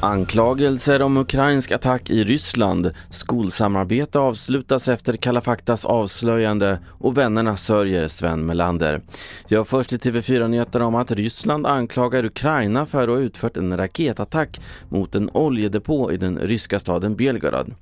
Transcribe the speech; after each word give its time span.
Anklagelser 0.00 1.02
om 1.02 1.16
ukrainsk 1.16 1.72
attack 1.72 2.10
i 2.10 2.24
Ryssland, 2.24 2.90
skolsamarbete 3.10 4.18
avslutas 4.18 4.88
efter 4.88 5.16
Kalla 5.16 5.40
faktas 5.40 5.84
avslöjande 5.84 6.78
och 6.88 7.18
vännerna 7.18 7.56
sörjer 7.56 8.08
Sven 8.08 8.46
Melander. 8.46 9.00
Jag 9.48 9.68
först 9.68 9.92
i 9.92 9.96
TV4-nyheterna 9.96 10.86
om 10.86 10.94
att 10.94 11.10
Ryssland 11.10 11.66
anklagar 11.66 12.24
Ukraina 12.24 12.86
för 12.86 13.02
att 13.02 13.08
ha 13.08 13.18
utfört 13.18 13.56
en 13.56 13.76
raketattack 13.76 14.60
mot 14.88 15.14
en 15.14 15.30
oljedepå 15.30 16.12
i 16.12 16.16
den 16.16 16.38
ryska 16.38 16.78
staden 16.78 17.16
Belgorod. 17.16 17.74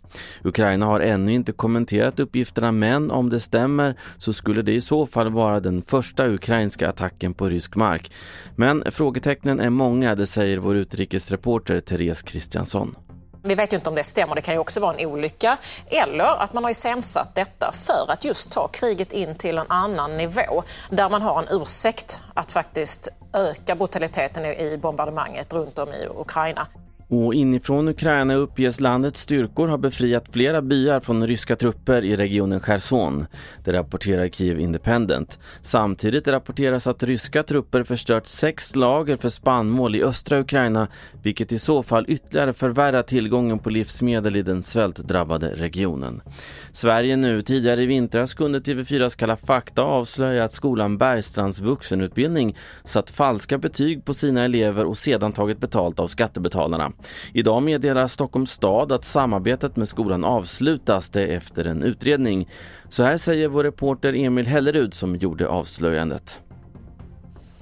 Ukraina 0.42 0.86
har 0.86 1.00
ännu 1.00 1.32
inte 1.32 1.52
kommenterat 1.52 2.20
uppgifterna 2.20 2.72
men 2.72 3.10
om 3.10 3.30
det 3.30 3.40
stämmer 3.40 3.94
så 4.18 4.32
skulle 4.32 4.62
det 4.62 4.72
i 4.72 4.80
så 4.80 5.06
fall 5.06 5.32
vara 5.32 5.60
den 5.60 5.82
första 5.82 6.26
ukrainska 6.26 6.88
attacken 6.88 7.34
på 7.34 7.48
rysk 7.48 7.76
mark. 7.76 8.12
Men 8.54 8.82
frågetecknen 8.90 9.60
är 9.60 9.70
många, 9.70 10.14
det 10.14 10.26
säger 10.26 10.58
vår 10.58 10.76
utrikesreporter 10.76 11.80
Therese 11.80 12.05
Therese 12.06 12.22
Kristiansson. 12.22 12.96
Vi 13.44 13.54
vet 13.54 13.72
ju 13.72 13.76
inte 13.76 13.88
om 13.88 13.94
det 13.94 14.04
stämmer, 14.04 14.34
det 14.34 14.40
kan 14.40 14.54
ju 14.54 14.60
också 14.60 14.80
vara 14.80 14.94
en 14.94 15.06
olycka. 15.06 15.56
Eller 15.86 16.42
att 16.42 16.52
man 16.52 16.64
har 16.64 16.70
iscensatt 16.70 17.34
detta 17.34 17.72
för 17.72 18.12
att 18.12 18.24
just 18.24 18.50
ta 18.50 18.68
kriget 18.68 19.12
in 19.12 19.34
till 19.34 19.58
en 19.58 19.66
annan 19.68 20.16
nivå 20.16 20.62
där 20.90 21.10
man 21.10 21.22
har 21.22 21.42
en 21.42 21.48
ursäkt 21.60 22.22
att 22.34 22.52
faktiskt 22.52 23.08
öka 23.32 23.74
brutaliteten 23.74 24.44
i 24.44 24.78
bombardemanget 24.82 25.52
runt 25.52 25.78
om 25.78 25.88
i 25.88 26.08
Ukraina. 26.20 26.66
Och 27.08 27.34
inifrån 27.34 27.88
Ukraina 27.88 28.34
uppges 28.34 28.80
landets 28.80 29.20
styrkor 29.20 29.68
ha 29.68 29.78
befriat 29.78 30.24
flera 30.30 30.62
byar 30.62 31.00
från 31.00 31.26
ryska 31.26 31.56
trupper 31.56 32.04
i 32.04 32.16
regionen 32.16 32.60
Cherson. 32.60 33.26
Det 33.64 33.72
rapporterar 33.72 34.28
Kiev 34.28 34.60
Independent. 34.60 35.38
Samtidigt 35.62 36.28
rapporteras 36.28 36.86
att 36.86 37.02
ryska 37.02 37.42
trupper 37.42 37.82
förstört 37.82 38.26
sex 38.26 38.76
lager 38.76 39.16
för 39.16 39.28
spannmål 39.28 39.96
i 39.96 40.02
östra 40.02 40.38
Ukraina 40.38 40.88
vilket 41.22 41.52
i 41.52 41.58
så 41.58 41.82
fall 41.82 42.04
ytterligare 42.08 42.52
förvärrar 42.52 43.02
tillgången 43.02 43.58
på 43.58 43.70
livsmedel 43.70 44.36
i 44.36 44.42
den 44.42 44.62
svältdrabbade 44.62 45.48
regionen. 45.54 46.22
Sverige 46.72 47.16
nu. 47.16 47.42
Tidigare 47.42 47.82
i 47.82 47.86
vintras 47.86 48.34
kunde 48.34 48.58
TV4s 48.58 49.18
Kalla 49.18 49.36
fakta 49.36 49.82
avslöja 49.82 50.44
att 50.44 50.52
skolan 50.52 50.98
Bergstrands 50.98 51.58
vuxenutbildning 51.58 52.56
satt 52.84 53.10
falska 53.10 53.58
betyg 53.58 54.04
på 54.04 54.14
sina 54.14 54.44
elever 54.44 54.84
och 54.84 54.98
sedan 54.98 55.32
tagit 55.32 55.58
betalt 55.58 55.98
av 55.98 56.08
skattebetalarna. 56.08 56.92
Idag 57.32 57.62
meddelar 57.62 58.08
Stockholms 58.08 58.50
stad 58.50 58.92
att 58.92 59.04
samarbetet 59.04 59.76
med 59.76 59.88
skolan 59.88 60.24
avslutas 60.24 61.10
det 61.10 61.26
efter 61.26 61.64
en 61.64 61.82
utredning. 61.82 62.48
Så 62.88 63.02
här 63.02 63.16
säger 63.16 63.48
vår 63.48 63.64
reporter 63.64 64.12
Emil 64.12 64.46
Hellerud 64.46 64.94
som 64.94 65.16
gjorde 65.16 65.48
avslöjandet. 65.48 66.40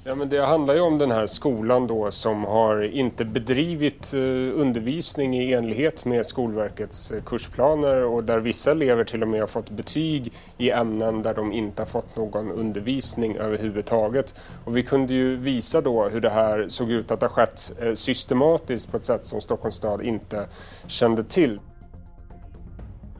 Ja, 0.07 0.15
men 0.15 0.29
det 0.29 0.45
handlar 0.45 0.75
ju 0.75 0.81
om 0.81 0.99
den 0.99 1.11
här 1.11 1.27
skolan 1.27 1.87
då 1.87 2.11
som 2.11 2.45
har 2.45 2.83
inte 2.83 3.25
bedrivit 3.25 4.15
eh, 4.15 4.21
undervisning 4.61 5.37
i 5.37 5.53
enlighet 5.53 6.05
med 6.05 6.27
Skolverkets 6.27 7.11
eh, 7.11 7.23
kursplaner 7.23 8.05
och 8.05 8.25
där 8.25 8.39
vissa 8.39 8.71
elever 8.71 9.05
till 9.05 9.23
och 9.23 9.29
med 9.29 9.41
har 9.41 9.47
fått 9.47 9.71
betyg 9.71 10.33
i 10.59 10.71
ämnen 10.71 11.23
där 11.23 11.35
de 11.35 11.53
inte 11.53 11.83
har 11.83 11.87
fått 11.87 12.17
någon 12.17 12.51
undervisning 12.51 13.37
överhuvudtaget. 13.37 14.35
Och 14.65 14.77
vi 14.77 14.83
kunde 14.83 15.15
ju 15.15 15.37
visa 15.37 15.81
då 15.81 16.09
hur 16.09 16.21
det 16.21 16.31
här 16.31 16.69
såg 16.69 16.91
ut 16.91 17.11
att 17.11 17.21
ha 17.21 17.29
skett 17.29 17.73
eh, 17.81 17.93
systematiskt 17.93 18.91
på 18.91 18.97
ett 18.97 19.05
sätt 19.05 19.25
som 19.25 19.41
Stockholms 19.41 19.75
stad 19.75 20.03
inte 20.03 20.49
kände 20.87 21.25
till. 21.25 21.61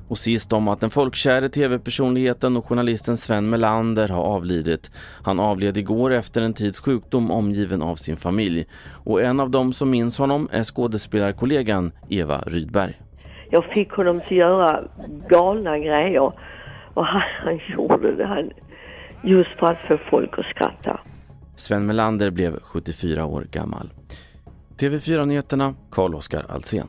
Och 0.09 0.19
sist 0.19 0.53
om 0.53 0.69
att 0.69 0.81
den 0.81 0.91
folkkäre 0.91 1.49
tv-personligheten 1.49 2.57
och 2.57 2.67
journalisten 2.67 3.17
Sven 3.17 3.51
Melander 3.51 4.09
har 4.09 4.23
avlidit. 4.23 4.91
Han 5.23 5.41
avled 5.41 5.77
igår 5.77 6.13
efter 6.13 6.43
en 6.43 6.55
tids 6.55 6.81
sjukdom 6.81 7.31
omgiven 7.31 7.83
av 7.83 7.97
sin 7.97 8.17
familj. 8.17 8.67
Och 9.05 9.23
en 9.23 9.41
av 9.41 9.51
dem 9.51 9.73
som 9.73 9.91
minns 9.91 10.19
honom 10.19 10.49
är 10.53 10.65
skådespelarkollegan 10.65 11.93
Eva 12.09 12.43
Rydberg. 12.47 13.01
Jag 13.51 13.65
fick 13.65 13.91
honom 13.91 14.17
att 14.17 14.31
göra 14.31 14.85
galna 15.29 15.79
grejer 15.79 16.33
och 16.95 17.07
han, 17.07 17.23
han 17.45 17.61
gjorde 17.75 18.17
det 18.17 18.27
han, 18.27 18.51
just 19.23 19.51
för 19.51 19.67
att 19.67 19.79
få 19.79 19.97
folk 19.97 20.39
att 20.39 20.47
skratta. 20.47 21.01
Sven 21.57 21.87
Melander 21.87 22.31
blev 22.31 22.61
74 22.61 23.25
år 23.25 23.47
gammal. 23.51 23.91
TV4-nyheterna, 24.77 25.75
Carl-Oskar 25.91 26.47
Alsen. 26.49 26.89